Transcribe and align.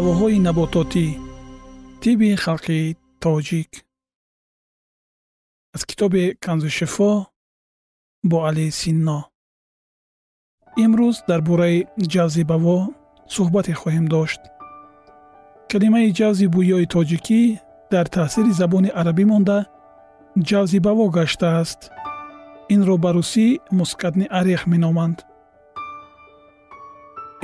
давоҳои 0.00 0.38
набототӣ 0.46 1.06
тиби 2.02 2.28
халқи 2.44 2.80
тоҷик 3.24 3.70
аз 5.74 5.82
китоби 5.90 6.24
канзушифо 6.44 7.12
бо 8.30 8.38
али 8.48 8.66
синно 8.80 9.18
имрӯз 10.84 11.16
дар 11.28 11.40
бораи 11.48 11.78
ҷавзибаво 12.12 12.78
суҳбате 13.34 13.72
хоҳем 13.80 14.06
дошт 14.14 14.42
калимаи 15.70 16.14
ҷавзи 16.18 16.46
бӯёи 16.54 16.86
тоҷикӣ 16.94 17.42
дар 17.92 18.06
таъсири 18.14 18.52
забони 18.60 18.90
арабӣ 19.00 19.24
монда 19.30 19.58
ҷавзибаво 20.48 21.04
гаштааст 21.16 21.80
инро 22.74 22.96
ба 23.04 23.10
русӣ 23.16 23.46
мускатни 23.78 24.26
арех 24.38 24.62
меноманд 24.72 25.18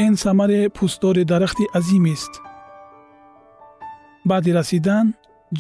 ин 0.04 0.14
самари 0.24 0.60
пӯстдори 0.76 1.24
дарахти 1.32 1.64
азимест 1.78 2.32
Баъди 4.29 4.51
расидан 4.59 5.05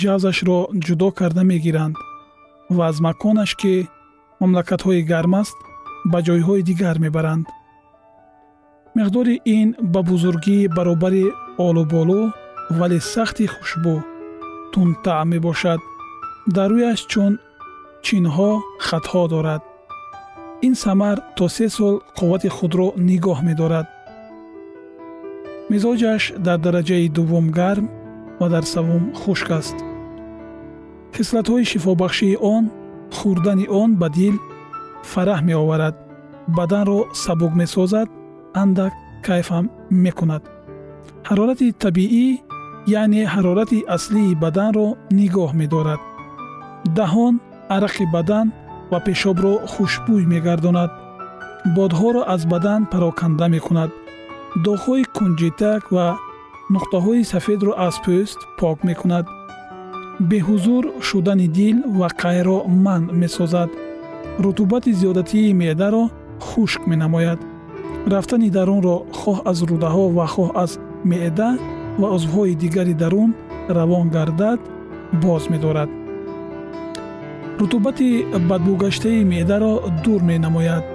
ҷавзашро 0.01 0.59
ҷудо 0.85 1.07
карда 1.19 1.43
мегиранд 1.51 1.95
ва 2.75 2.83
аз 2.89 2.97
маконаш 3.05 3.51
ки 3.61 3.73
мамлакатҳои 4.41 5.07
гарм 5.11 5.33
аст 5.41 5.57
ба 6.11 6.19
ҷойҳои 6.27 6.65
дигар 6.69 6.95
мебаранд. 7.05 7.45
миқдори 8.97 9.35
ин 9.57 9.67
ба 9.93 10.01
бузургӣ 10.09 10.57
баробари 10.75 11.25
олуболу 11.67 12.21
вале 12.79 12.99
сахти 13.13 13.45
хушбӯ 13.53 13.95
тундтаъм 14.71 15.27
мебошад. 15.33 15.81
дар 16.55 16.69
рӯяш 16.73 16.99
чун 17.11 17.33
чинҳо 18.05 18.51
хатҳо 18.87 19.23
дорад. 19.33 19.61
ин 20.67 20.73
самар 20.83 21.17
то 21.37 21.45
се 21.55 21.67
сол 21.75 21.95
қуввати 22.17 22.49
худро 22.57 22.87
нигоҳ 23.09 23.39
медорад. 23.47 23.87
мизоҷаш 25.71 26.23
дар 26.45 26.57
дараҷаи 26.65 27.07
дуввум 27.17 27.47
гарм 27.59 27.85
ва 28.39 28.47
дар 28.53 28.65
савум 28.73 29.03
хушк 29.21 29.49
аст. 29.59 29.77
Хислатҳои 31.15 31.63
шифобахшии 31.71 32.39
он 32.53 32.63
хӯрдани 33.17 33.65
он 33.81 33.89
ба 34.01 34.07
дил 34.17 34.35
фараҳ 35.11 35.41
меоварад. 35.49 35.95
Баданро 36.57 36.99
сабук 37.23 37.53
месозад 37.61 38.07
андак 38.61 38.93
кайфам 39.27 39.65
мекунад. 40.05 40.43
Ҳарорати 41.29 41.67
табиӣ 41.83 42.27
яъне 42.99 43.21
ҳарорати 43.33 43.79
аслии 43.95 44.37
баданро 44.43 44.87
нигоҳ 45.19 45.51
медорад. 45.61 46.01
Даҳон 46.97 47.33
арақи 47.75 48.05
бадан 48.15 48.47
ва 48.91 48.99
пешобро 49.05 49.53
хушбӯй 49.71 50.23
мегардонад. 50.33 50.91
Бодҳоро 51.75 52.21
аз 52.33 52.41
бадан 52.53 52.81
пароканда 52.91 53.47
мекунад. 53.55 53.91
Доғҳои 54.65 55.03
кунҷитак 55.17 55.83
ва 55.95 56.07
нуқтаҳои 56.75 57.23
сафедро 57.33 57.71
аз 57.87 57.95
пӯст 58.05 58.39
пок 58.59 58.77
мекунад. 58.89 59.25
беҳузур 60.29 60.83
шудани 61.07 61.47
дил 61.57 61.77
ва 61.99 62.09
қайро 62.23 62.57
манъ 62.85 63.11
месозад. 63.21 63.69
рутубати 64.43 64.91
зиёдатии 64.99 65.53
меъдаро 65.61 66.03
хушк 66.47 66.81
менамояд. 66.91 67.39
рафтани 68.13 68.49
дарунро 68.57 68.95
хоҳ 69.19 69.37
аз 69.51 69.59
рӯдаҳо 69.69 70.05
ва 70.17 70.25
хоҳ 70.33 70.49
аз 70.63 70.71
меъда 71.11 71.49
ва 72.01 72.07
узвҳои 72.15 72.53
дигари 72.61 72.93
дарун 73.01 73.29
равон 73.77 74.05
гардад 74.15 74.59
боз 75.23 75.43
медорад. 75.53 75.89
рутубати 77.59 78.09
бадбугаштаи 78.49 79.23
меъдаро 79.33 79.73
дур 80.03 80.21
менамояд. 80.31 80.85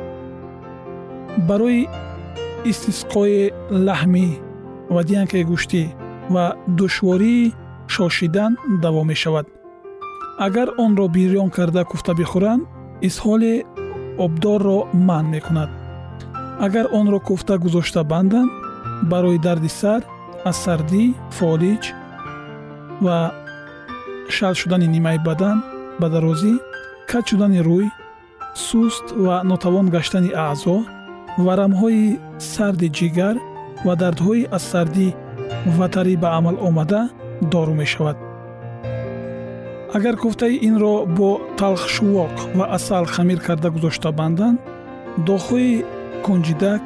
барои 1.49 1.81
истисқои 2.71 3.39
лаҳмӣ 3.87 4.29
ва 4.95 5.01
диянкаи 5.09 5.45
гӯштӣ 5.51 5.83
ва 6.35 6.45
душвории 6.79 7.53
шошидан 7.95 8.53
давом 8.83 9.07
мешавад. 9.13 9.47
Агар 10.47 10.69
онро 10.85 11.07
бирён 11.17 11.51
карда 11.57 11.83
куфта 11.91 12.13
бихӯранд 12.21 12.63
исҳоли 13.09 13.55
обдорро 14.25 14.79
манъ 15.09 15.29
мекунад. 15.35 15.71
Агар 16.67 16.87
онро 16.99 17.19
куфта 17.29 17.55
гузошта 17.65 18.03
банданд 18.13 18.51
барои 19.11 19.39
дарди 19.47 19.71
сар 19.81 20.01
аз 20.49 20.57
сардӣ 20.65 21.03
фолиҷ 21.37 21.85
ва 23.05 23.19
шал 24.37 24.55
шудани 24.61 24.87
нимаи 24.95 25.19
бадан 25.29 25.59
ба 26.01 26.07
дарозӣ 26.15 26.53
кат 27.11 27.25
шудани 27.31 27.61
рӯй 27.69 27.87
суст 28.67 29.07
ва 29.25 29.37
нотавон 29.51 29.87
гаштани 29.95 30.31
аъзо 30.47 30.77
варамҳои 31.47 32.05
сарди 32.53 32.89
ҷигар 32.99 33.37
ва 33.87 33.95
дардҳои 34.03 34.49
аз 34.57 34.65
сардӣ 34.73 35.09
ватарӣ 35.79 36.15
ба 36.23 36.29
амал 36.39 36.57
омада 36.69 37.03
дору 37.53 37.75
мешавад. 37.83 38.17
Агар 39.97 40.17
куфтаи 40.23 40.57
инро 40.69 40.95
бо 41.19 41.31
талхшувоқ 41.61 42.35
ва 42.59 42.65
асал 42.77 43.05
хамир 43.15 43.39
карда 43.47 43.69
гузошта 43.75 44.11
банданд 44.21 44.59
дохҳои 45.29 45.73
кунҷидак 46.25 46.83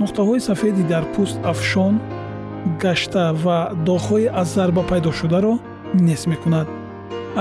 нуқтаҳои 0.00 0.44
сафеди 0.48 0.82
дар 0.92 1.04
пӯст 1.14 1.36
афшон 1.52 1.94
гашта 2.82 3.24
ва 3.44 3.58
дохҳои 3.88 4.26
аз 4.40 4.48
зарба 4.56 4.82
пайдошударо 4.90 5.54
нес 6.06 6.22
мекунад. 6.32 6.68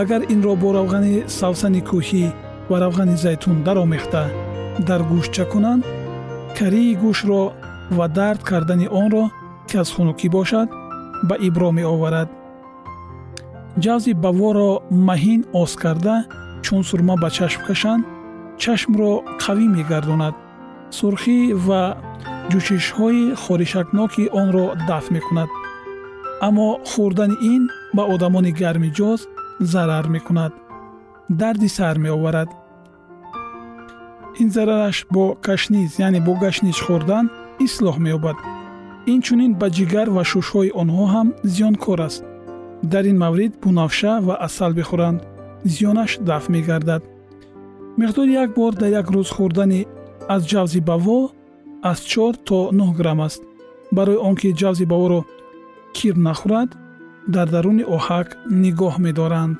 Агар 0.01 0.21
инро 0.33 0.53
бо 0.61 0.69
равғани 0.77 1.15
савсани 1.39 1.81
кӯҳӣ 1.89 2.25
ва 2.69 2.77
равғани 2.83 3.15
зайтун 3.25 3.57
даромехта 3.67 4.23
дар 4.87 5.01
гӯшт 5.11 5.31
чакунанд 5.37 5.83
карии 6.57 6.97
гӯшро 7.03 7.41
ва 7.91 8.07
дард 8.07 8.41
кардани 8.43 8.87
онро 9.01 9.23
ки 9.67 9.77
аз 9.77 9.89
хунукӣ 9.95 10.27
бошад 10.29 10.69
ба 11.27 11.35
ибро 11.47 11.69
меоварад. 11.71 12.29
Ҷавзи 13.83 14.13
баворо 14.23 14.71
маҳин 15.07 15.41
оз 15.61 15.71
карда 15.83 16.15
чун 16.65 16.81
сурма 16.89 17.15
ба 17.23 17.29
чашм 17.37 17.61
кашанд 17.67 18.03
чашмро 18.61 19.11
қавӣ 19.43 19.65
мегардонад. 19.75 20.35
Сурхӣ 20.97 21.39
ва 21.67 21.83
ҷӯшишҳои 22.51 23.23
хоришакноки 23.43 24.23
онро 24.41 24.65
дафт 24.87 25.09
мекунад. 25.15 25.49
Аммо 26.47 26.69
хӯрдани 26.91 27.37
ин 27.53 27.63
ба 27.95 28.03
одамони 28.13 28.51
гармиҷоз 28.61 29.19
зарар 29.71 30.05
мекунад. 30.15 30.53
Дарди 31.39 31.69
сар 31.77 31.95
меоварад. 32.05 32.49
Ин 34.41 34.49
зарараш 34.55 34.97
бо 35.13 35.23
кашниз 35.45 35.91
яъне 36.05 36.19
бо 36.27 36.33
гашниш 36.43 36.79
хӯрдан 36.85 37.25
ислоҳ 37.65 37.95
меёбад. 38.05 38.37
Инчунин 39.13 39.51
ба 39.59 39.67
ҷигар 39.77 40.07
ва 40.15 40.23
шушҳои 40.31 40.75
онҳо 40.81 41.05
ҳам 41.13 41.27
зиёнкор 41.53 41.99
аст. 42.07 42.23
Дар 42.91 43.03
ин 43.11 43.17
маврид 43.23 43.53
бунавша 43.63 44.13
ва 44.27 44.35
асал 44.47 44.71
бихӯранд. 44.79 45.19
Зиёнаш 45.73 46.11
дафт 46.27 46.49
мегардад. 46.55 47.03
Миқдори 47.99 48.31
як 48.43 48.49
бор 48.57 48.73
дар 48.81 48.91
як 49.01 49.07
рӯз 49.15 49.29
хӯрдани 49.35 49.81
аз 50.33 50.41
ҷавзи 50.51 50.79
баво 50.89 51.19
аз 51.91 51.99
4 52.05 52.35
то 52.47 52.59
9 52.71 52.97
грамм 52.99 53.21
аст. 53.27 53.41
Барои 53.91 54.17
он 54.27 54.35
ки 54.35 54.49
ҷавзи 54.61 54.85
баворо 54.91 55.19
кир 55.95 56.15
нахӯрад 56.27 56.69
дар 57.35 57.47
даруни 57.55 57.83
оҳак 57.95 58.27
нигоҳ 58.63 58.95
медоранд 59.05 59.59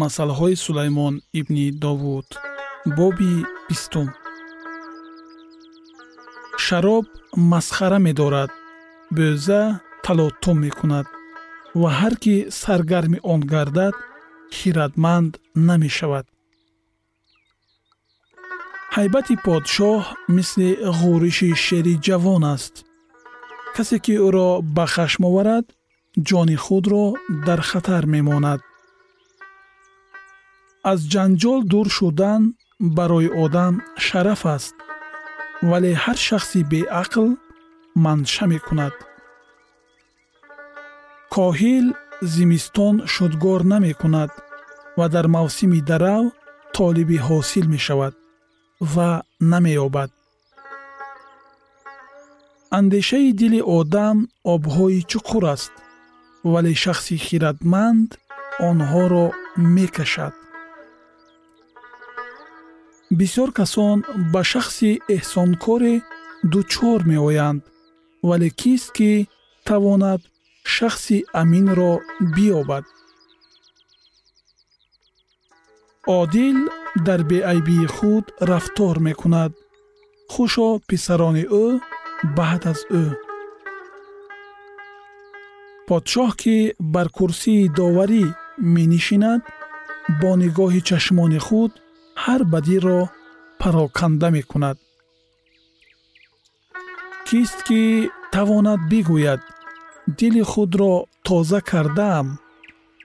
масъалаҳои 0.00 0.56
сулаймон 0.64 1.14
ибни 1.40 1.66
довуд. 1.84 2.28
Боби 2.96 3.34
бистум. 3.68 4.08
Шароб 6.64 7.06
масхара 7.52 7.98
медорад. 8.06 8.50
Бӯза 9.16 9.62
талотум 10.04 10.56
мекунад 10.66 11.06
ва 11.80 11.90
ҳар 11.98 12.14
кӣ 12.22 12.36
саргарми 12.60 13.18
он 13.32 13.40
гардад 13.52 13.94
хиратманд 14.56 15.32
намешавад. 15.68 16.26
Ҳайбати 18.96 19.34
подшоҳ 19.46 20.00
мисли 20.36 20.70
ғӯриши 20.98 21.50
шери 21.64 21.94
ҷавон 22.06 22.42
аст 22.54 22.74
касе 23.76 23.98
ки 24.04 24.14
ӯро 24.26 24.48
ба 24.76 24.84
хашм 24.94 25.22
оварад 25.28 25.66
ҷони 26.28 26.56
худро 26.64 27.04
дар 27.46 27.60
хатар 27.68 28.04
мемонад 28.14 28.60
аз 30.90 31.00
ҷанҷол 31.12 31.60
дур 31.72 31.86
шудан 31.96 32.42
барои 32.96 33.28
одам 33.44 33.74
шараф 34.06 34.42
аст 34.56 34.76
вале 35.70 35.90
ҳар 36.02 36.18
шахси 36.28 36.60
беақл 36.72 37.28
манша 38.04 38.44
мекунад 38.54 38.94
коҳил 41.34 41.86
зимистон 42.34 42.94
шудгор 43.14 43.60
намекунад 43.72 44.30
ва 44.98 45.06
дар 45.14 45.26
мавсими 45.36 45.80
дарав 45.90 46.24
толиби 46.76 47.18
ҳосил 47.28 47.66
мешавад 47.74 48.14
ва 48.94 49.10
намеёбад 49.52 50.10
андешаи 52.78 53.30
дили 53.40 53.60
одам 53.78 54.16
обҳои 54.54 55.00
чуқур 55.10 55.44
аст 55.54 55.74
вале 56.52 56.72
шахси 56.82 57.16
хиратманд 57.26 58.08
онҳоро 58.68 59.26
мекашад. 59.76 60.34
Бисёр 63.18 63.48
касон 63.58 63.98
ба 64.32 64.42
шахси 64.52 64.90
эҳсонкоре 65.16 65.94
дучор 66.52 67.00
меоянд 67.10 67.62
вале 68.28 68.48
кист 68.60 68.88
ки 68.96 69.12
тавонад 69.66 70.20
шахси 70.74 71.18
аминро 71.40 71.92
биёбад. 72.34 72.84
Одил 76.20 76.58
дар 77.06 77.20
беайбии 77.30 77.86
худ 77.94 78.26
рафтор 78.50 78.96
мекунад. 79.08 79.52
Хушо 80.32 80.68
писарони 80.88 81.44
ӯ 81.64 81.66
баъд 82.36 82.62
аз 82.72 82.80
ӯ. 83.02 83.04
Подшоҳ 85.88 86.30
ки 86.40 86.56
бар 86.94 87.08
курсии 87.18 87.70
доварӣ 87.78 88.24
менишинад 88.74 89.42
бо 90.20 90.30
нигоҳи 90.42 90.80
чашмони 90.88 91.40
худ 91.46 91.72
ҳар 92.22 92.42
бадиро 92.52 93.00
пароканда 93.60 94.28
мекунад. 94.36 94.76
Кист 97.26 97.58
ки 97.68 97.82
тавонад 98.34 98.80
бигӯяд 98.90 99.42
дили 100.18 100.42
худро 100.50 100.94
тоза 101.26 101.60
кардаам 101.70 102.26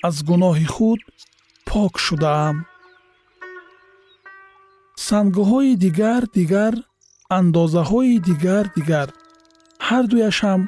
аз 0.07 0.15
гуноҳи 0.29 0.67
худ 0.75 0.99
пок 1.69 1.93
шудаам. 2.05 2.55
Сангҳои 5.07 5.73
дигар 5.83 6.23
дигар 6.37 6.73
андозаҳои 7.37 8.15
дигар 8.27 8.65
дигар 8.77 9.07
ҳардуяш 9.87 10.37
ҳам 10.45 10.61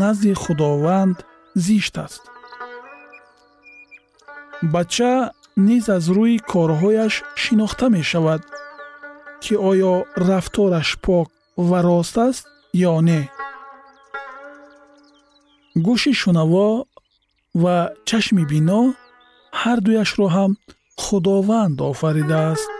назди 0.00 0.32
худованд 0.42 1.16
зишт 1.66 1.94
аст 2.04 2.22
бача 4.74 5.14
низ 5.66 5.84
аз 5.96 6.04
рӯи 6.16 6.36
корҳояш 6.52 7.14
шинохта 7.42 7.86
мешавад 7.96 8.42
ки 9.42 9.54
оё 9.70 9.94
рафтораш 10.28 10.90
пок 11.04 11.28
ва 11.68 11.78
рост 11.88 12.16
аст 12.28 12.44
ё 12.92 12.94
не 13.08 13.22
гӯши 15.86 16.12
шунаво 16.20 16.70
ва 17.62 17.76
чашми 18.08 18.44
бино 18.52 18.82
ҳардуяшро 19.60 20.26
ҳам 20.36 20.52
худованд 21.04 21.76
офаридааст 21.90 22.70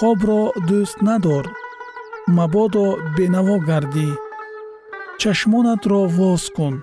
хобро 0.00 0.42
дӯст 0.68 0.98
надор 1.08 1.44
мабодо 2.36 2.86
бенаво 3.16 3.56
гардӣ. 3.68 4.08
Чашмонатро 5.20 6.00
воз 6.18 6.44
кун 6.56 6.74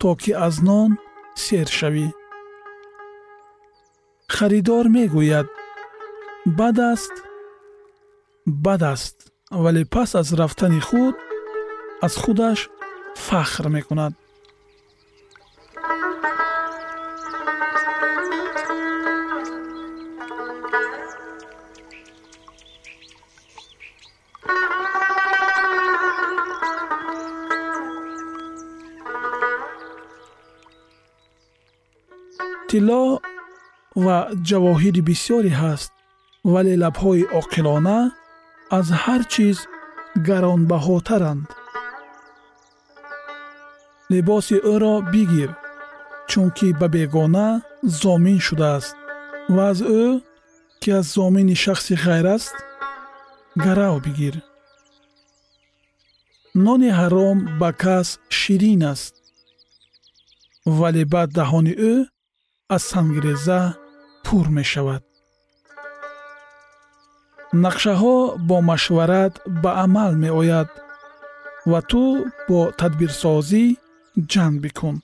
то 0.00 0.08
ки 0.20 0.32
аз 0.46 0.56
нон 0.68 0.90
сер 1.44 1.68
шавӣ. 1.78 2.08
Харидор 4.34 4.86
мегӯяд 4.94 5.48
бад 6.58 6.78
аст 6.92 7.14
бад 8.64 8.82
аст 8.92 9.16
вале 9.62 9.82
пас 9.94 10.10
аз 10.20 10.28
рафтани 10.40 10.80
худ 10.88 11.14
аз 12.06 12.14
худаш 12.22 12.58
фахр 13.26 13.66
мекунад 13.76 14.12
тилло 32.78 33.04
ва 34.04 34.16
ҷавоҳири 34.48 35.02
бисёре 35.08 35.52
ҳаст 35.62 35.90
вале 36.52 36.74
лабҳои 36.82 37.28
оқилона 37.40 37.98
аз 38.78 38.86
ҳар 39.02 39.22
чиз 39.32 39.58
гаронбаҳотаранд. 40.28 41.46
Либоси 44.12 44.56
ӯро 44.72 44.94
бигир 45.12 45.50
чунки 46.30 46.68
ба 46.80 46.86
бегона 46.94 47.48
зомин 48.00 48.38
шудааст 48.46 48.94
ва 49.54 49.62
аз 49.72 49.78
ӯ 50.02 50.04
ки 50.80 50.88
аз 50.98 51.06
зомини 51.16 51.56
шахси 51.64 51.94
ғайр 52.04 52.26
аст 52.36 52.56
гарав 53.64 53.94
бигир. 54.04 54.34
Нони 56.64 56.90
ҳаром 56.98 57.38
ба 57.60 57.70
кас 57.82 58.08
ширин 58.38 58.82
аст 58.92 59.14
вале 60.78 61.02
баъд 61.12 61.28
даҳони 61.38 61.74
ӯ 61.92 61.94
аз 62.74 62.82
сангреза 62.82 63.60
пур 64.24 64.46
мешавад. 64.58 65.02
Нақшаҳо 67.64 68.16
бо 68.48 68.56
машварат 68.70 69.34
ба 69.62 69.70
амал 69.84 70.12
меояд 70.24 70.68
ва 71.70 71.80
ту 71.90 72.02
бо 72.48 72.60
тадбирсозӣ 72.78 73.64
ҷанг 74.32 74.56
бикун. 74.64 74.96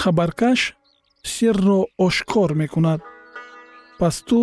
Хабаркаш 0.00 0.60
сирро 1.32 1.80
ошкор 2.06 2.50
мекунад. 2.62 3.00
Пас 3.98 4.16
ту 4.28 4.40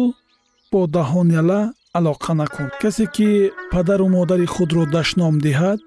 бо 0.72 0.80
даҳоняла 0.96 1.62
алоқа 1.98 2.34
накун. 2.42 2.70
Касе 2.82 3.06
ки 3.16 3.30
падару 3.72 4.08
модари 4.16 4.48
худро 4.56 4.84
дашном 4.96 5.36
диҳад 5.46 5.80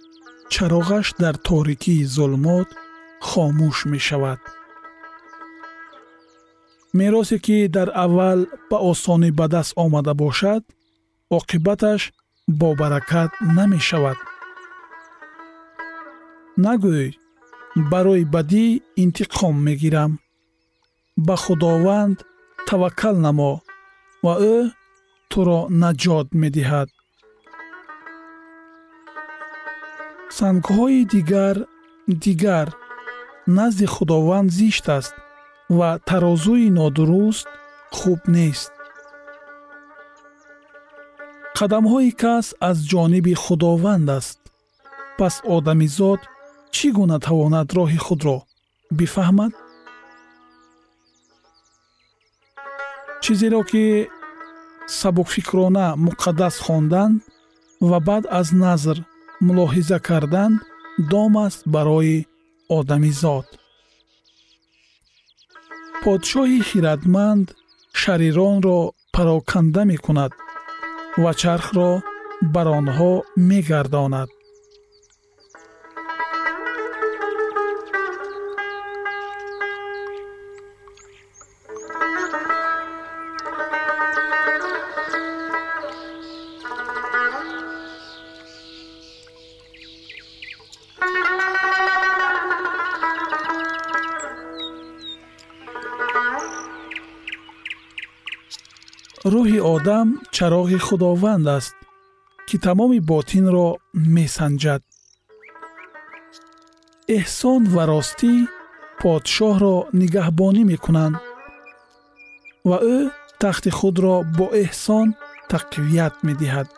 чароғаш 0.52 1.06
дар 1.22 1.34
торикии 1.48 2.08
зулмот 2.14 2.68
хомӯш 3.28 3.78
мешавад 3.92 4.40
меросе 6.98 7.38
ки 7.38 7.68
дар 7.68 7.88
аввал 8.04 8.40
ба 8.70 8.78
осонӣ 8.90 9.30
ба 9.38 9.46
даст 9.54 9.72
омада 9.82 10.14
бошад 10.22 10.62
оқибаташ 11.36 12.02
бобаракат 12.60 13.30
намешавад. 13.56 14.18
Нагӯй 16.64 17.08
барои 17.90 18.24
бадӣ 18.34 18.66
интиқом 19.02 19.56
мегирам. 19.66 20.12
Ба 21.26 21.36
худованд 21.42 22.18
таваккал 22.66 23.16
намо 23.24 23.52
ва 24.24 24.34
ӯ 24.54 24.56
туро 25.30 25.60
наҷот 25.82 26.28
медиҳад. 26.42 26.88
Сангҳои 30.38 31.00
дигар 31.14 31.56
дигар 32.24 32.68
назди 33.56 33.86
худованд 33.94 34.48
зишт 34.58 34.86
аст 34.98 35.14
ва 35.78 35.90
тарозуи 36.08 36.68
нодуруст 36.78 37.48
хуб 37.98 38.20
нест. 38.36 38.72
Қадамҳои 41.58 42.10
кас 42.22 42.46
аз 42.68 42.76
ҷониби 42.90 43.34
худованд 43.44 44.08
аст. 44.18 44.38
Пас 45.18 45.34
одамизод 45.56 46.20
чӣ 46.74 46.88
гуна 46.96 47.18
тавонад 47.26 47.68
роҳи 47.76 47.98
худро? 48.06 48.38
Бифаҳмад? 48.98 49.52
Чизеро 53.22 53.62
ки 53.70 53.84
сабукфикрона 54.98 55.86
муқаддас 56.06 56.56
хондан 56.64 57.12
ва 57.88 57.98
баъд 58.08 58.24
аз 58.40 58.48
назр 58.64 58.96
мулоҳиза 59.46 59.98
кардан 60.08 60.52
дом 61.10 61.32
аст 61.46 61.60
барои 61.74 62.16
одамизод 62.78 63.46
подшоҳи 66.04 66.60
хиратманд 66.68 67.46
шариронро 68.00 68.78
пароканда 69.14 69.82
мекунад 69.92 70.32
ва 71.22 71.32
чархро 71.40 71.90
бар 72.54 72.66
онҳо 72.78 73.12
мегардонад 73.48 74.28
рӯҳи 99.32 99.60
одам 99.74 100.08
чароғи 100.36 100.78
худованд 100.86 101.46
аст 101.58 101.76
ки 102.48 102.56
тамоми 102.66 103.00
ботинро 103.10 103.68
месанҷад 104.16 104.82
эҳсон 107.18 107.62
ва 107.74 107.82
ростӣ 107.92 108.32
подшоҳро 109.00 109.76
нигаҳбонӣ 110.00 110.62
мекунанд 110.72 111.16
ва 112.68 112.76
ӯ 112.96 112.98
тахти 113.42 113.70
худро 113.78 114.16
бо 114.36 114.46
эҳсон 114.64 115.06
тақвият 115.52 116.14
медиҳад 116.28 116.68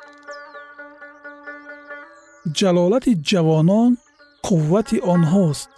ҷалолати 2.58 3.12
ҷавонон 3.30 3.90
қуввати 4.46 4.98
онҳост 5.14 5.72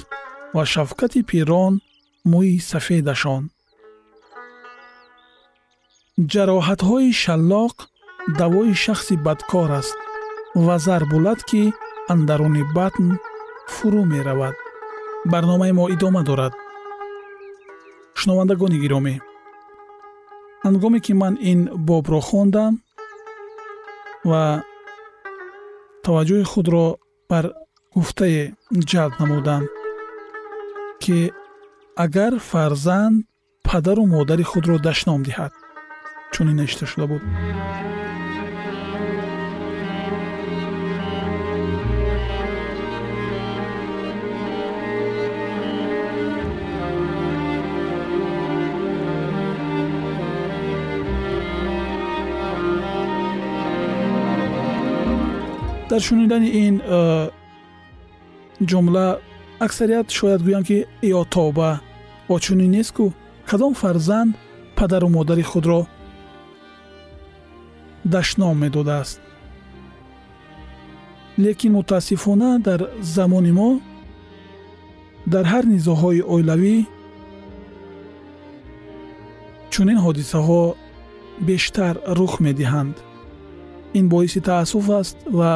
ва 0.55 0.63
шафқати 0.73 1.21
пирон 1.31 1.75
мӯи 2.31 2.55
сафедашон 2.71 3.43
ҷароҳатҳои 6.33 7.11
шаллоқ 7.23 7.77
давои 8.39 8.75
шахси 8.85 9.15
бадкор 9.27 9.71
аст 9.81 9.97
ва 10.65 10.77
зарбулад 10.87 11.41
ки 11.49 11.63
андаруни 12.13 12.63
батн 12.77 13.09
фурӯ 13.75 14.03
меравад. 14.13 14.57
Барномаи 15.33 15.73
мо 15.79 15.85
идома 15.95 16.23
дорад. 16.29 16.55
Шунавандагони 18.19 18.79
гиромӣ. 18.85 19.15
Ҳангоме 20.65 20.99
ки 21.05 21.13
ман 21.23 21.35
ин 21.51 21.61
бобро 21.89 22.21
хондам 22.29 22.73
ва 24.31 24.45
таваҷҷӯҳи 26.05 26.47
худро 26.53 26.87
бар 27.31 27.45
гуфтае 27.95 28.43
ҷалб 28.91 29.15
намудам 29.21 29.63
ки 31.03 31.19
агар 32.05 32.33
фарзанд 32.51 33.17
падару 33.67 34.05
модари 34.15 34.45
худро 34.51 34.77
дашном 34.87 35.21
диҳад 35.29 35.53
чунин 36.35 36.57
навишта 36.57 36.85
шуда 36.87 37.07
буд 37.07 37.23
дар 55.89 56.01
шунидани 56.01 56.49
ин 56.67 56.75
ҷумла 58.71 59.07
аксарият 59.61 60.11
шояд 60.11 60.41
гӯянд 60.43 60.67
ки 60.67 60.79
ё 61.03 61.23
тоба 61.35 61.81
о 62.29 62.35
чунин 62.45 62.71
нест 62.77 62.93
кӯ 62.97 63.07
кадом 63.47 63.73
фарзанд 63.75 64.35
падару 64.79 65.09
модари 65.09 65.43
худро 65.43 65.81
дашном 68.05 68.59
медодааст 68.59 69.21
лекин 71.39 71.73
мутаассифона 71.73 72.59
дар 72.59 72.81
замони 73.01 73.53
мо 73.53 73.81
дар 75.27 75.45
ҳар 75.53 75.65
низоҳои 75.75 76.21
оилавӣ 76.35 76.77
чунин 79.73 79.99
ҳодисаҳо 80.05 80.63
бештар 81.49 81.95
рух 82.19 82.35
медиҳанд 82.47 82.97
ин 83.99 84.09
боиси 84.13 84.41
таассуф 84.49 84.87
аст 85.01 85.17
ва 85.39 85.53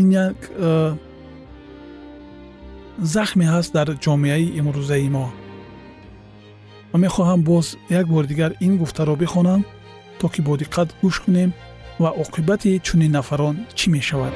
ин 0.00 0.08
як 0.26 0.38
э, 0.50 0.96
захме 3.14 3.46
ҳаст 3.54 3.70
дар 3.76 3.88
ҷомеаи 4.04 4.46
имрӯзаи 4.58 5.08
мо 5.16 5.26
ва 6.92 6.96
мехоҳам 7.04 7.40
боз 7.50 7.66
як 8.00 8.06
бори 8.14 8.26
дигар 8.32 8.52
ин 8.66 8.72
гуфтаро 8.80 9.14
бихонам 9.16 9.60
то 10.18 10.28
ки 10.32 10.40
бодиққат 10.48 10.88
гӯш 11.02 11.16
кунем 11.24 11.50
ва 12.02 12.10
оқибати 12.22 12.80
чунин 12.86 13.12
нафарон 13.16 13.56
чӣ 13.78 13.86
мешавад 13.94 14.34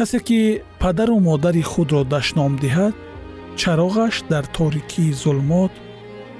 касе 0.00 0.18
ки 0.18 0.62
падару 0.78 1.16
модари 1.20 1.62
худро 1.72 2.02
дашном 2.12 2.52
диҳад 2.62 2.94
чароғаш 3.60 4.14
дар 4.32 4.44
торикии 4.58 5.12
зулмот 5.22 5.72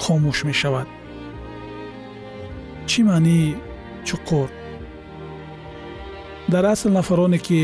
хомӯш 0.03 0.39
мешавад. 0.49 0.89
Чӣ 2.89 3.01
маънии 3.09 3.57
чуқур 4.09 4.49
дар 6.53 6.65
асл 6.73 6.89
нафароне 6.99 7.39
ки 7.47 7.61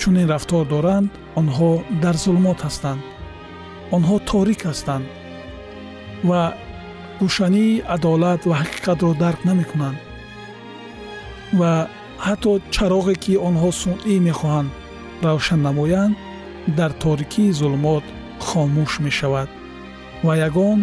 чунин 0.00 0.26
рафтор 0.32 0.64
доранд 0.74 1.10
онҳо 1.40 1.70
дар 2.02 2.16
зулмот 2.24 2.58
ҳастанд. 2.66 3.02
Онҳо 3.96 4.16
торик 4.30 4.60
ҳастанд 4.68 5.06
ва 6.28 6.42
рӯшании 7.22 7.82
адолат 7.94 8.40
ва 8.48 8.54
ҳақиқатро 8.62 9.10
дарк 9.22 9.40
намекунанд 9.48 9.98
ва 11.60 11.72
ҳатто 12.26 12.50
чароғе 12.74 13.14
ки 13.24 13.32
онҳо 13.48 13.68
сунъӣ 13.80 14.16
мехоҳанд 14.30 14.70
равшан 15.22 15.62
намоянд 15.62 16.16
дар 16.78 16.92
торикии 16.92 17.52
зулмот 17.58 18.04
хомӯш 18.46 18.92
мешавад. 19.06 19.48
Ва 20.22 20.34
ягон 20.48 20.80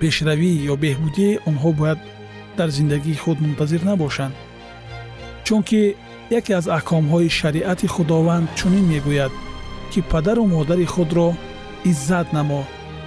пешравӣ 0.00 0.50
ё 0.72 0.74
беҳбудие 0.84 1.40
онҳо 1.48 1.70
бояд 1.78 2.00
дар 2.58 2.68
зиндагии 2.76 3.20
худ 3.22 3.38
мунтазир 3.40 3.82
набошанд. 3.90 4.34
Чунки 5.46 5.82
яке 6.38 6.52
аз 6.60 6.66
аҳкомҳои 6.76 7.28
шариати 7.40 7.86
худованд 7.94 8.48
чунин 8.58 8.84
мегӯяд 8.92 9.32
ки 9.90 10.00
падару 10.10 10.44
модари 10.54 10.86
худро 10.94 11.28
иззат 11.90 12.28
намо 12.36 12.62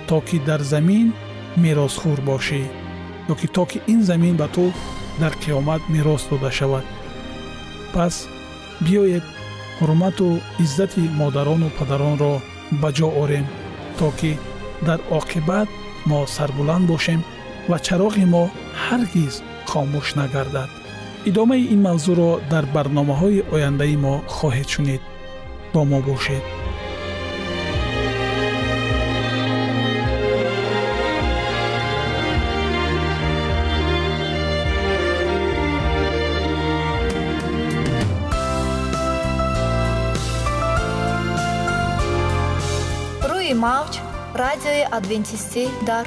то 0.07 0.17
ки 0.27 0.37
дар 0.47 0.61
замин 0.73 1.07
меросхӯр 1.63 2.19
бошӣ 2.29 2.63
ё 3.31 3.33
ки 3.39 3.47
то 3.55 3.63
ки 3.69 3.77
ин 3.93 4.01
замин 4.09 4.35
ба 4.41 4.47
ту 4.55 4.65
дар 5.21 5.33
қиёмат 5.41 5.81
мерос 5.93 6.23
дода 6.29 6.51
шавад. 6.59 6.85
Пас 7.93 8.15
биёед 8.85 9.25
ҳурмату 9.79 10.27
иззати 10.63 11.03
модарону 11.21 11.69
падаронро 11.77 12.33
ба 12.81 12.89
ҷо 12.97 13.07
орем 13.21 13.45
то 13.97 14.07
ки 14.19 14.31
дар 14.87 14.99
оқибат 15.19 15.69
мо 16.09 16.19
сарбуланд 16.35 16.85
бошем 16.91 17.21
ва 17.69 17.77
чароғи 17.85 18.25
мо 18.33 18.43
ҳаргиз 18.85 19.35
хомӯш 19.69 20.07
нагардад. 20.19 20.69
Идомаи 21.29 21.63
ин 21.73 21.79
мавзӯъро 21.87 22.31
дар 22.51 22.65
барномаҳои 22.75 23.45
ояндаи 23.55 23.95
мо 24.05 24.13
хоҳед 24.35 24.67
шунид. 24.73 25.01
Бо 25.73 25.81
мо 25.91 25.99
бошед 26.09 26.43
радиои 44.64 44.82
адвентистӣ 44.98 45.64
дар 45.86 46.06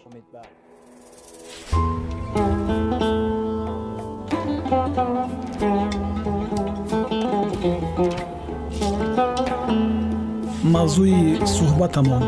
мавзӯи 10.75 11.21
суҳбатамон. 11.55 12.23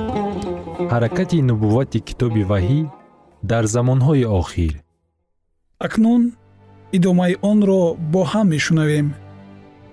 Ҳаракати 0.92 1.38
нубуввати 1.50 2.00
китоби 2.08 2.44
ваҳӣ 2.52 2.80
дар 3.52 3.64
замонҳои 3.74 4.26
охир. 4.42 4.74
Акнун 5.86 6.22
идомаи 6.98 7.34
онро 7.52 7.82
бо 8.14 8.22
ҳам 8.32 8.48
мешунавем. 8.54 9.08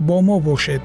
Бо 0.06 0.16
мо 0.26 0.36
бошед. 0.48 0.84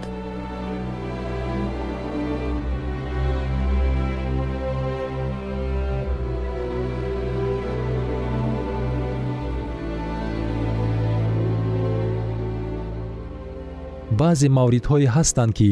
Баъзе 14.20 14.48
мавридҳое 14.58 15.08
ҳастанд 15.16 15.52
ки 15.58 15.70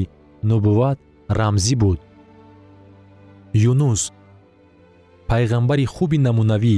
нубувват 0.49 0.99
рамзӣ 1.29 1.75
буд. 1.75 1.99
Юнус 3.53 4.11
пайғамбари 5.29 5.85
хуби 5.85 6.17
намунавӣ 6.17 6.77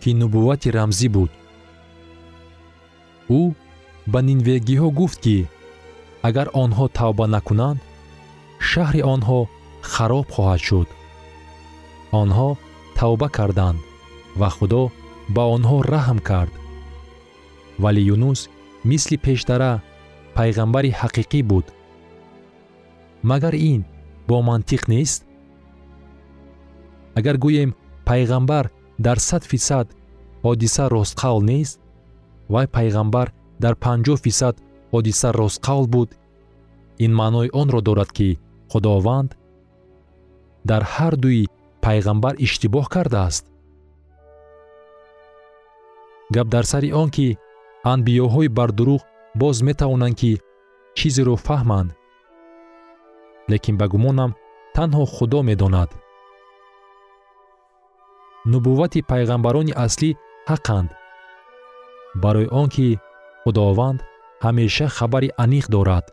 ки 0.00 0.10
нубуввати 0.20 0.68
рамзӣ 0.70 1.08
буд. 1.14 1.30
Ӯ 3.40 3.42
ба 4.12 4.20
нинвегиҳо 4.28 4.88
гуфт 4.98 5.18
ки 5.24 5.36
агар 6.28 6.48
онҳо 6.62 6.84
тавба 6.98 7.26
накунанд 7.34 7.80
шаҳри 8.68 9.02
онҳо 9.14 9.40
хароб 9.92 10.26
хоҳад 10.34 10.60
шуд. 10.68 10.88
Онҳо 12.20 12.48
тавба 12.98 13.28
карданд 13.36 13.78
ва 14.40 14.48
худо 14.56 14.82
ба 15.34 15.42
онҳо 15.56 15.76
раҳм 15.92 16.18
кард. 16.28 16.52
Вале 17.82 18.00
юнус 18.14 18.40
мисли 18.90 19.16
пештара 19.26 19.72
пайғамбари 20.36 20.90
ҳақиқӣ 21.00 21.40
буд 21.50 21.66
магар 23.30 23.54
ин 23.72 23.80
бо 24.28 24.36
мантиқ 24.48 24.82
нест? 24.92 25.20
Агар 27.18 27.36
гӯем 27.44 27.70
пайғамбар 28.08 28.64
дар 29.06 29.18
сад 29.28 29.42
фисад 29.50 29.86
ҳодиса 30.44 30.84
ростқавл 30.94 31.40
нест 31.50 31.76
вай 32.52 32.66
пайғамбар 32.76 33.28
дар 33.62 33.74
панҷоҳ 33.84 34.18
фисад 34.24 34.56
ҳодиса 34.92 35.28
ростқавл 35.40 35.86
буд 35.94 36.10
ин 37.04 37.12
маънои 37.20 37.48
онро 37.60 37.80
дорад 37.88 38.10
ки 38.16 38.28
худованд 38.70 39.30
дар 40.70 40.82
ҳар 40.94 41.14
дуи 41.22 41.42
пайғамбар 41.84 42.34
иштибоҳ 42.44 42.86
кардааст. 42.94 43.44
Гап 46.34 46.48
дар 46.54 46.64
сари 46.72 46.90
он 47.02 47.08
ки 47.16 47.26
анбиёҳои 47.92 48.48
бардурӯғ 48.58 49.02
боз 49.40 49.56
метавонанд 49.68 50.16
ки 50.20 50.32
чизеро 50.98 51.36
фаҳманд 51.46 51.90
лекин 53.50 53.76
ба 53.80 53.86
гумонам 53.92 54.30
танҳо 54.76 55.04
худо 55.14 55.40
медонад. 55.48 55.90
Нубуввати 58.50 59.00
пайғамбарони 59.10 59.72
аслӣ 59.84 60.10
ҳаққанд 60.50 60.88
барои 62.22 62.48
он 62.60 62.68
ки 62.74 62.86
худованд 63.42 63.98
ҳамеша 64.44 64.86
хабари 64.96 65.28
аниқ 65.44 65.66
дорад. 65.74 66.06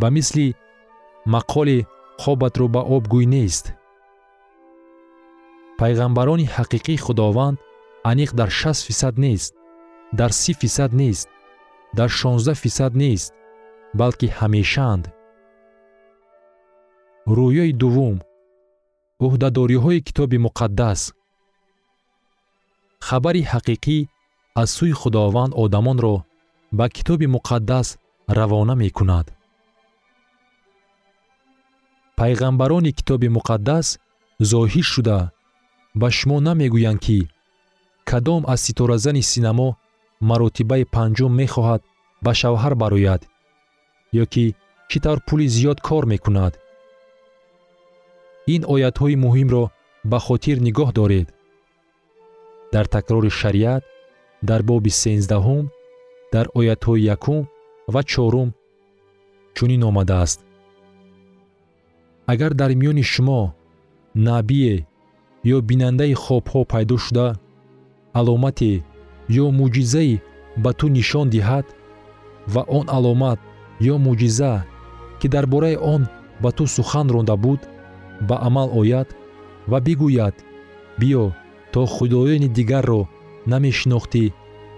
Ба 0.00 0.08
мисли 0.16 0.46
мақоли 1.34 1.78
хобатро 2.22 2.66
ба 2.74 2.82
об 2.94 3.04
гӯй 3.12 3.26
нест. 3.36 3.64
Пайғамбарони 5.80 6.50
ҳақиқии 6.56 7.02
худованд 7.04 7.56
аниқ 8.10 8.30
дар 8.40 8.50
шаст 8.60 8.82
фисад 8.88 9.14
нест 9.24 9.52
дар 10.18 10.30
си 10.40 10.52
фисад 10.60 10.92
нест 11.00 11.28
дар 11.98 12.08
шонздаҳ 12.20 12.56
фисад 12.64 12.92
нест 13.02 13.30
балки 13.98 14.26
ҳамешаанд 14.38 15.04
рӯёи 17.36 17.72
дуввум 17.80 18.16
ӯҳдадориҳои 19.26 20.00
китоби 20.06 20.38
муқаддас. 20.46 21.00
Хабари 23.06 23.42
ҳақиқӣ 23.52 23.98
аз 24.62 24.68
сӯи 24.76 24.92
худованд 25.00 25.52
одамонро 25.62 26.16
ба 26.78 26.86
китоби 26.96 27.26
муқаддас 27.36 27.88
равона 28.38 28.74
мекунад. 28.82 29.26
Пайғамбарони 32.18 32.92
китоби 32.98 33.28
муқаддас 33.36 33.86
зоҳир 34.50 34.86
шуда 34.92 35.18
ба 36.00 36.08
шумо 36.16 36.36
намегӯянд 36.46 37.00
ки 37.04 37.18
кадом 38.10 38.42
аз 38.52 38.60
ситоразани 38.66 39.22
синамо 39.30 39.68
маротибаи 40.28 40.84
панҷум 40.94 41.32
мехоҳад 41.40 41.82
ба 42.24 42.32
шавҳар 42.40 42.74
барояд 42.82 43.22
ё 44.12 44.24
ки 44.32 44.44
чӣ 44.88 44.98
тавр 45.04 45.20
пули 45.26 45.46
зиёд 45.56 45.78
кор 45.88 46.04
мекунад. 46.12 46.52
Ин 48.54 48.62
оятҳои 48.74 49.20
муҳимро 49.24 49.64
ба 50.10 50.18
хотир 50.26 50.56
нигоҳ 50.66 50.90
доред. 51.00 51.28
Дар 52.72 52.86
такрори 52.94 53.30
шариат 53.40 53.82
дар 54.48 54.60
боби 54.68 54.90
сенздаҳум 55.02 55.64
дар 56.34 56.46
оятҳои 56.58 57.06
якум 57.16 57.40
ва 57.92 58.02
чорум 58.12 58.48
чунин 59.56 59.82
омадааст. 59.90 60.40
Агар 62.32 62.52
дар 62.60 62.70
миёни 62.80 63.04
шумо 63.12 63.40
набие 64.28 64.86
ё 65.54 65.56
бинандаи 65.68 66.14
хобҳо 66.24 66.60
пайдо 66.72 66.96
шуда 67.04 67.26
аломате 68.18 68.72
ё 69.42 69.46
мӯъҷизае 69.58 70.16
ба 70.62 70.70
ту 70.78 70.86
нишон 70.96 71.26
диҳад 71.34 71.66
ва 72.52 72.62
он 72.78 72.86
аломат 72.96 73.38
ё 73.92 73.94
мӯъҷиза 74.04 74.52
ки 75.20 75.26
дар 75.34 75.46
бораи 75.52 75.76
он 75.94 76.02
ба 76.42 76.50
ту 76.56 76.64
сухан 76.66 77.06
ронда 77.14 77.36
буд 77.44 77.60
ба 78.28 78.36
амал 78.48 78.68
ояд 78.80 79.08
ва 79.70 79.78
бигӯяд 79.86 80.36
биё 81.00 81.24
то 81.72 81.80
худоёни 81.94 82.48
дигарро 82.56 83.02
намешинохтӣ 83.52 84.24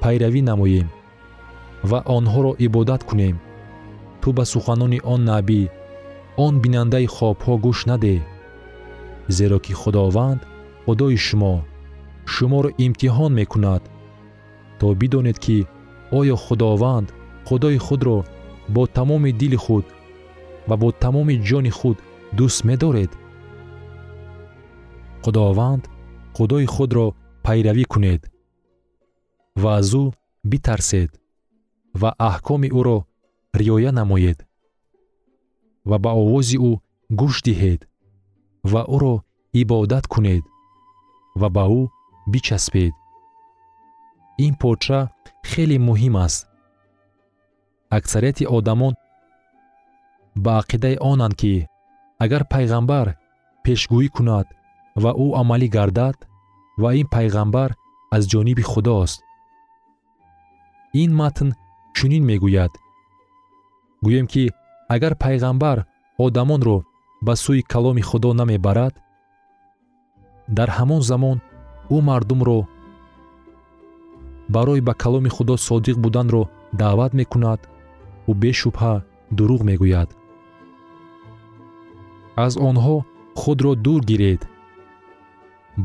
пайравӣ 0.03 0.41
намоем 0.51 0.88
ва 1.91 1.99
онҳоро 2.17 2.53
ибодат 2.67 3.03
кунем. 3.09 3.37
Ту 4.21 4.29
ба 4.37 4.45
суханони 4.53 5.01
он 5.12 5.21
набӣ 5.31 5.62
он 6.45 6.55
бинандаи 6.62 7.07
хобҳо 7.17 7.55
гӯш 7.65 7.79
надеҳ 7.91 8.21
зеро 9.37 9.59
ки 9.65 9.73
худованд 9.81 10.41
худои 10.85 11.17
шумо 11.27 11.55
шуморо 12.33 12.71
имтиҳон 12.85 13.33
мекунад. 13.41 13.83
То 14.79 14.87
бидонед 15.01 15.38
ки 15.45 15.59
оё 16.19 16.37
худованд 16.45 17.09
худои 17.49 17.79
худро 17.87 18.19
бо 18.74 18.82
тамоми 18.96 19.30
дили 19.40 19.58
худ 19.64 19.85
ва 20.68 20.74
бо 20.82 20.88
тамоми 21.02 21.35
ҷони 21.48 21.72
худ 21.78 21.98
дӯст 22.37 22.61
медоред. 22.68 23.12
Худованд 25.22 25.85
худои 26.37 26.66
худро 26.74 27.06
пайравӣ 27.44 27.85
кунед 27.92 28.22
ва 29.62 29.70
аз 29.80 29.90
ӯ 30.02 30.04
битарсед 30.50 31.11
ва 32.00 32.11
аҳкоми 32.28 32.68
ӯро 32.78 32.98
риоя 33.61 33.92
намоед 33.98 34.38
ва 35.90 35.96
ба 36.04 36.11
овози 36.22 36.58
ӯ 36.70 36.72
гӯш 37.20 37.37
диҳед 37.46 37.80
ва 38.72 38.82
ӯро 38.94 39.14
ибодат 39.61 40.04
кунед 40.12 40.44
ва 41.40 41.48
ба 41.56 41.64
ӯ 41.80 41.82
бичаспед. 42.32 42.94
Ин 44.44 44.54
подша 44.61 45.00
хеле 45.50 45.76
муҳим 45.88 46.14
аст 46.26 46.42
аксарияти 47.96 48.44
одамон 48.57 48.94
ба 50.44 50.52
ақидаи 50.61 50.96
онанд 51.11 51.35
ки 51.40 51.55
агар 52.24 52.42
пайғамбар 52.52 53.07
пешгӯӣ 53.64 54.09
кунад 54.16 54.46
ва 55.02 55.11
ӯ 55.24 55.26
амалӣ 55.40 55.68
гардад 55.76 56.16
ва 56.83 56.90
ин 57.00 57.07
пайғамбар 57.14 57.70
аз 58.16 58.22
ҷониби 58.33 58.64
худост 58.72 59.18
ин 61.02 61.11
матн 61.20 61.48
чунин 61.96 62.24
мегӯяд. 62.31 62.72
Гӯем 64.05 64.26
ки 64.33 64.44
агар 64.94 65.14
пайғамбар 65.22 65.78
одамонро 66.24 66.78
ба 67.26 67.33
сӯи 67.42 67.62
каломи 67.72 68.02
худо 68.09 68.31
намебарад 68.40 68.94
дар 70.57 70.68
ҳамон 70.76 71.02
замон 71.11 71.38
ӯ 71.94 71.98
мардумро 72.09 72.61
барои 74.55 74.81
ба 74.88 74.94
каломи 75.02 75.31
худо 75.37 75.55
содиқ 75.66 75.96
буданро 76.05 76.42
даъват 76.81 77.12
мекунад 77.20 77.61
ӯ 78.30 78.32
бешубҳа 78.42 78.94
дурӯғ 79.37 79.62
мегӯяд. 79.68 80.11
Аз 82.44 82.52
онҳо 82.68 82.96
худро 83.40 83.72
дур 83.85 84.00
гиред. 84.11 84.42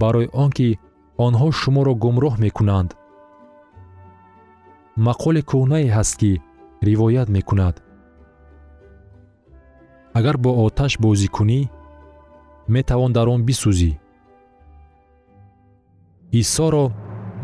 Барои 0.01 0.27
он 0.43 0.49
ки 0.57 0.69
онҳо 1.25 1.47
шуморо 1.59 1.93
гумроҳ 2.03 2.35
мекунанд. 2.45 2.89
Мақоле 5.07 5.41
кӯҳнае 5.49 5.87
ҳаст 5.95 6.13
ки 6.21 6.31
ривоят 6.87 7.27
мекунад. 7.37 7.75
Агар 10.17 10.35
бо 10.43 10.51
оташ 10.65 10.93
бозӣ 11.03 11.27
кунӣ 11.35 11.61
метавон 12.75 13.11
дар 13.17 13.27
он 13.35 13.41
бисӯзӣ. 13.47 13.91
Исоро 16.41 16.85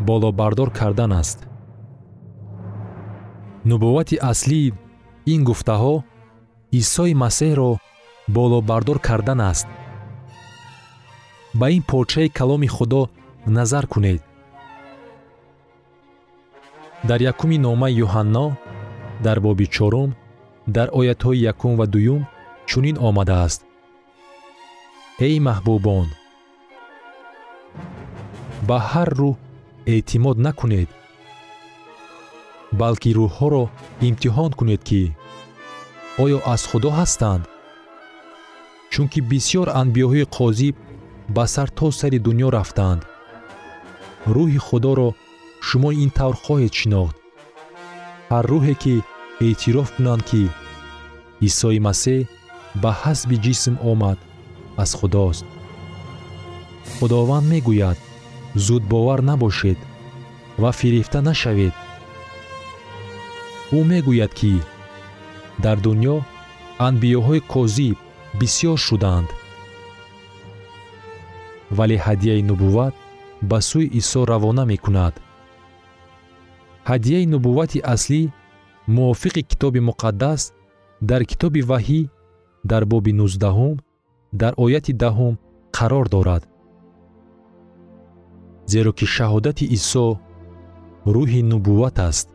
болобардор 0.08 0.68
кардан 0.78 1.12
аст. 1.20 1.38
Нубуввати 3.68 4.16
аслии 4.30 4.74
ин 5.32 5.40
гуфтаҳо 5.48 5.94
исои 6.80 7.14
масеҳро 7.24 7.70
болобардор 8.36 8.98
кардан 9.08 9.40
аст. 9.50 9.66
Ба 11.58 11.66
ин 11.76 11.82
подшаи 11.90 12.28
каломи 12.38 12.68
худо 12.76 13.02
назар 13.56 13.84
кунед. 13.92 14.22
Дар 17.08 17.20
якуми 17.32 17.58
номаи 17.66 17.98
юҳанно 18.04 18.46
дар 19.26 19.38
боби 19.46 19.66
чорум 19.76 20.10
дар 20.76 20.88
оятҳои 20.98 21.44
якум 21.52 21.72
ва 21.80 21.86
дуюм 21.94 22.22
чунин 22.68 22.96
омадааст. 23.08 23.60
Эй 25.26 25.36
маҳбубон 25.46 26.08
ба 28.68 28.78
ҳар 28.90 29.10
рӯҳ 29.20 29.34
эътимод 29.92 30.36
накунед 30.46 30.88
балки 32.80 33.10
рӯҳҳоро 33.18 33.64
имтиҳон 34.08 34.50
кунед 34.58 34.82
ки 34.88 35.02
оё 36.24 36.38
аз 36.54 36.62
худо 36.70 36.90
ҳастанд? 36.98 37.42
Чунки 38.92 39.20
бисьёр 39.30 39.68
анбиёҳои 39.80 40.24
қозиб 40.36 40.74
ба 41.36 41.44
сар 41.54 41.68
то 41.78 41.86
сари 41.98 42.18
дуньё 42.26 42.48
рафтанд. 42.56 43.02
Рӯҳи 44.34 44.60
худоро 44.66 45.08
шумо 45.66 45.90
ин 46.04 46.10
тавр 46.18 46.36
хоҳед 46.44 46.72
шинохт. 46.80 47.16
Ҳар 48.30 48.44
рӯҳе 48.52 48.74
ки 48.82 48.94
эътироф 49.46 49.88
кунанд 49.96 50.22
ки 50.30 50.42
исои 51.48 51.78
масеҳ 51.88 52.20
ба 52.82 52.90
ҳасби 53.02 53.36
ҷисм 53.44 53.74
омад 53.92 54.18
аз 54.82 54.90
худост. 54.98 55.44
Худованд 56.96 57.46
мегӯяд 57.52 57.98
зудбовар 58.66 59.20
набошед 59.30 59.78
ва 60.62 60.70
фирифта 60.80 61.20
нашавед 61.30 61.74
ӯ 63.72 63.80
мегӯяд 63.90 64.32
ки 64.38 64.52
дар 65.64 65.76
дуньё 65.84 66.16
анбиёҳои 66.86 67.40
козиб 67.52 67.96
бисьёр 68.38 68.78
шуданд. 68.86 69.28
Вале 71.76 71.96
ҳадияи 72.06 72.42
нубувват 72.50 72.94
ба 73.50 73.58
сӯи 73.68 73.86
исо 74.00 74.20
равона 74.32 74.64
мекунад. 74.72 75.14
Ҳадияи 76.90 77.26
нубуввати 77.32 77.78
аслӣ 77.94 78.20
мувофиқи 78.94 79.42
китоби 79.50 79.80
муқаддас 79.88 80.42
дар 81.10 81.22
китоби 81.30 81.60
ваҳӣ 81.70 82.00
дар 82.70 82.82
боби 82.92 83.12
нуздаҳум 83.20 83.74
дар 84.40 84.52
ояти 84.64 84.92
даҳум 85.02 85.34
қарор 85.76 86.06
дорад. 86.14 86.42
Зеро 88.72 88.92
ки 88.98 89.06
шаҳодати 89.14 89.64
исо 89.76 90.06
рӯҳи 91.14 91.40
нубувват 91.52 91.96
аст 92.08 92.26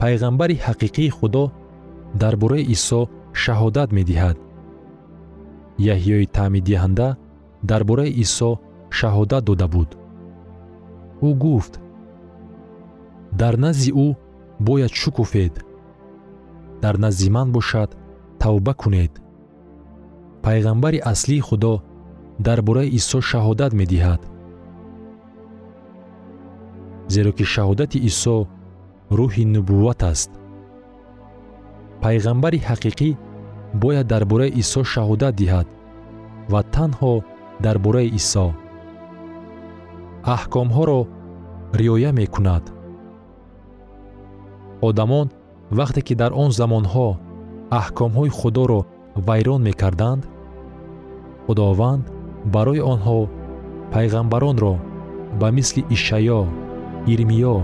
пайғамбари 0.00 0.56
ҳақиқии 0.66 1.14
худо 1.18 1.44
дар 2.22 2.34
бораи 2.42 2.64
исо 2.74 3.00
шаҳодат 3.42 3.88
медиҳад. 3.98 4.36
Яҳьёи 5.94 6.26
таъмидиҳанда 6.36 7.08
дар 7.70 7.82
бораи 7.88 8.12
исо 8.24 8.50
шаҳодат 8.98 9.42
дода 9.48 9.66
буд. 9.74 9.90
Ӯ 11.28 11.30
гуфт 11.44 11.74
дар 13.40 13.54
назди 13.64 13.90
ӯ 14.04 14.08
бояд 14.68 14.92
шукуфед 15.02 15.54
дар 16.82 16.94
назди 17.04 17.28
ман 17.36 17.48
бошад 17.56 17.90
тавба 18.42 18.72
кунед 18.82 19.12
пайғамбари 20.44 20.98
аслии 21.12 21.40
худо 21.48 21.74
дар 22.46 22.58
бораи 22.62 22.90
исо 22.98 23.18
шаҳодат 23.30 23.72
медиҳад. 23.80 24.20
Зеро 27.14 27.32
ки 27.32 27.44
шаҳодати 27.54 27.98
исо 28.10 28.36
рӯҳи 29.16 29.44
нубувват 29.54 30.00
аст. 30.12 30.30
Пайғамбари 32.02 32.60
ҳақиқӣ 32.68 33.10
бояд 33.82 34.06
дар 34.12 34.22
бораи 34.30 34.56
исо 34.62 34.80
шаҳодат 34.92 35.34
диҳад 35.40 35.66
ва 36.52 36.60
танҳо 36.74 37.14
дар 37.64 37.76
бораи 37.84 38.08
исо. 38.20 38.46
Аҳкомҳоро 40.34 41.00
риоя 41.80 42.10
мекунад. 42.20 42.64
Одамон 44.88 45.26
вақте 45.78 46.00
ки 46.06 46.14
дар 46.20 46.32
он 46.42 46.50
замонҳо 46.60 47.08
аҳкомҳои 47.80 48.30
худоро 48.38 48.80
вайрон 49.26 49.60
мекарданд 49.68 50.22
худованд 51.46 52.04
барои 52.54 52.82
онҳо 52.92 53.18
пайғамбаронро 53.92 54.74
ба 55.40 55.48
мисли 55.56 55.82
ишаъё 55.96 56.40
ирмиё 57.12 57.56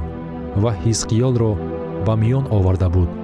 ва 0.63 0.71
ҳизқиёлро 0.85 1.53
ба 2.07 2.15
миён 2.23 2.45
оварда 2.57 2.89
буд 2.95 3.24